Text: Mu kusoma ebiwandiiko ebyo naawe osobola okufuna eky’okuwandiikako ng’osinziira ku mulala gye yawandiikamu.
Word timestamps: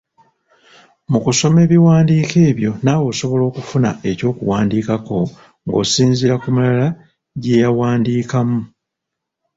Mu 1.11 1.19
kusoma 1.25 1.59
ebiwandiiko 1.65 2.35
ebyo 2.49 2.71
naawe 2.83 3.05
osobola 3.11 3.43
okufuna 3.49 3.89
eky’okuwandiikako 4.09 5.19
ng’osinziira 5.65 6.35
ku 6.41 6.47
mulala 6.55 6.87
gye 7.41 7.55
yawandiikamu. 7.63 8.59